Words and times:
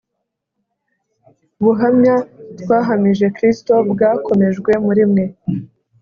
ubuhamya 1.59 2.15
twahamije 2.59 3.25
Kristo 3.35 3.73
bwakomejwe 3.91 4.71
muri 4.85 5.03
mwe; 5.11 5.25